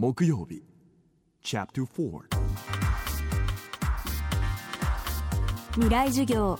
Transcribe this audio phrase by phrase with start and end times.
[0.00, 0.62] 木曜日。
[1.42, 2.20] Chapter 4
[5.74, 6.56] 未来授業。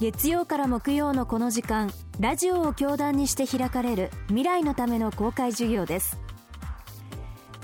[0.00, 1.90] 月曜から木曜のこの時間
[2.20, 6.16] ラジオを教壇にして開かれる未来のための公開授業です。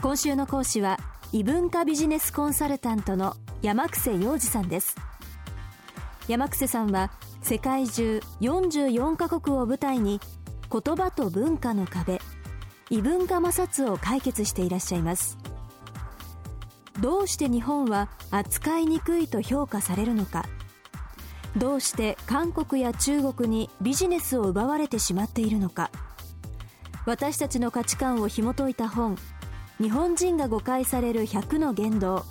[0.03, 0.99] 今週の講師は
[1.33, 4.97] 異文化ビジネスコンサルタントの山癖洋二さんです。
[6.29, 7.11] 山癖さんは
[7.41, 10.21] 世界中44カ国を舞台に
[10.71, 12.21] 言葉と文化の壁
[12.89, 15.39] 異文化摩擦を解決していらっしゃいます。
[17.01, 20.47] どうして日本は扱いにくいと評価されるのか。
[21.57, 25.91] どうして韓国や中国にビジネスを奪われてしまっているのか。
[27.07, 29.17] 私たちの価値観を紐解いた本
[29.81, 32.25] 日本人が誤解される100の言動。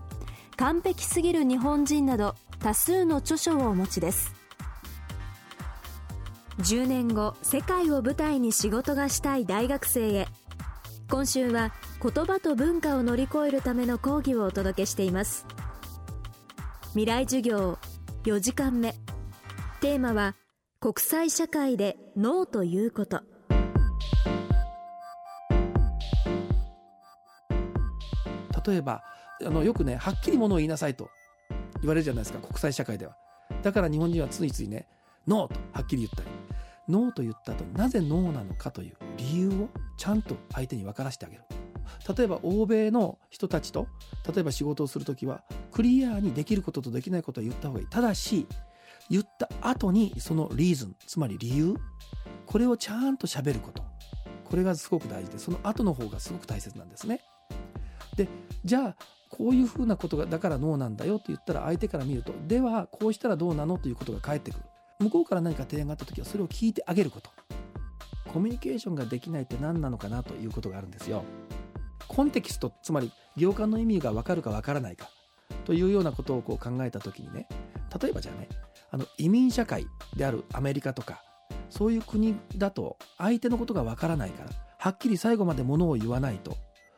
[0.57, 4.33] 完璧すぎる日本人など多数の著書をお持ちです。
[6.59, 10.27] 10年後世界を舞台に仕事がしたい大学生へ。
[11.07, 15.45] 今週は言葉と文化を乗り越えるための講義をお届けしています。
[16.89, 17.77] 未来授業
[18.23, 18.95] 4時間目。
[19.81, 20.35] テーマは
[20.79, 23.21] 国際社会でノーということ。
[28.65, 29.03] 例えば
[29.45, 31.11] あのよくねはっきりものを言いなさいと
[31.81, 33.15] 言われるじゃないですか国際社会では。
[33.61, 34.87] だから日本人はついついね
[35.27, 36.29] ノーとはっきり言ったり。
[36.87, 39.04] ノーと言った後なぜノーなのかという。
[39.25, 41.43] 理由をちゃんと相手に分からせてあげる。
[42.17, 43.87] 例えば欧米の人たちと
[44.31, 47.87] 例えば仕事をする時はクリアにできることとできないことは言った方がいい。
[47.87, 48.47] ただし
[49.09, 51.75] 言った後にそのリーズンつまり理由
[52.45, 53.83] これをちゃんと喋ること。
[54.43, 57.21] これがすごく大事でその後の方がすごく大切なんですね。
[58.15, 58.27] で
[58.63, 58.95] じゃあ
[59.29, 63.77] こういうふうなことがだからノーなんだよって言ったら相手から見るとではこうしたらどうなの？
[63.79, 64.65] ということが返ってくる。
[64.99, 67.29] 向こうから何か提案があった時はそれを聞いてあげること。
[68.35, 71.23] コミュニケーションができないって何なのかなということがあるんですよ。
[72.05, 75.09] コンテキストつまり行間の意味が分かるか分からないか。
[75.63, 77.47] というようなことをこう考えた時にね
[78.01, 78.49] 例えばじゃあね
[78.91, 81.23] あの移民社会であるアメリカとか
[81.69, 86.57] そういう国だと相手のことが分からないからはっきり最後までものを言わないと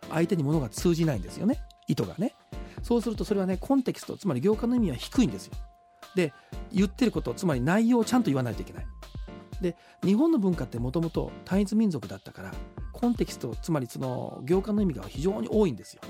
[0.10, 1.60] 相手にものが通じないんですよね。
[1.88, 2.34] 意図がね。
[2.82, 5.54] そうするとそれはねコンテキストつまり行間の意味は低いんですよ。
[6.16, 6.34] で
[6.74, 8.88] 言ってることつまり内容をちゃんと言わないといけない。
[9.62, 12.54] で日本の文化ってもともと単一民族だったから
[12.94, 16.02] コンテキストつまりその行間の意味が非常に多いんですよ。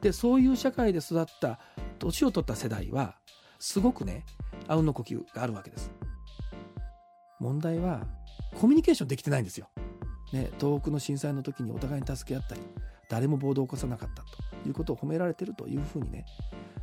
[0.00, 1.60] でそういう社会で育った
[1.98, 3.16] 年を取った世代は
[3.60, 4.26] すごくね
[4.66, 5.90] あうんの呼吸があるわけです。
[7.38, 8.06] 問題は
[8.60, 9.68] コミュニケーションできてないんですよ、
[10.32, 12.60] ね、東北の震災の時にお互いに助け合ったり
[13.08, 16.24] 誰も暴動を起こさなかったということを褒められてるというふうにね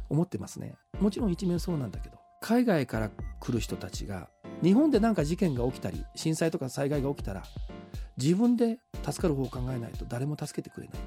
[0.10, 0.76] 思ってますね。
[1.00, 3.10] もちろん一面そうなんだけど海外から
[3.40, 4.30] 来る人たちが
[4.62, 7.44] 日本で何か事件が起きたり震災とか災害が起きたら
[8.18, 10.98] 自分で助かる方を考えないと誰も助けてくれない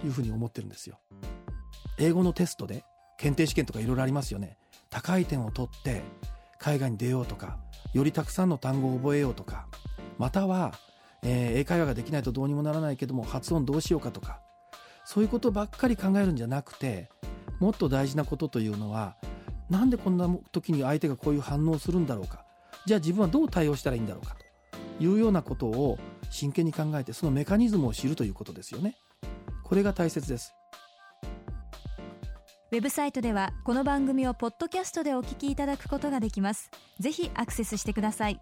[0.00, 0.98] というふうに思ってるんですよ。
[1.98, 2.84] 英語のテストで
[3.18, 4.56] 検定試験とかいろいろありますよね。
[4.88, 6.02] 高い点を取って
[6.58, 7.58] 海外に出ようとか
[7.92, 9.66] よりたくさんの単語を覚えようとか
[10.16, 10.72] または、
[11.22, 14.40] えー英会話ができないとどうにもならないけども発音どうしようかとか
[15.04, 17.10] そういうことばっかり考えるんじゃなくて
[17.60, 19.16] もっと大事なことというのは
[19.68, 22.44] なんでこんな時に相手がこういう反応をするんだろうか。
[22.88, 25.98] じゃあ自分はどう対応したらいいんだろうかというようなことを
[26.30, 28.96] 真剣に考えてそのメカニズムを知るということですよね。
[29.62, 30.54] これが大切です。
[32.72, 36.70] ウェブサイトではこの番組をポッドキャストでお聞きいただくことができます。
[36.98, 38.40] ぜひアクセスしてください。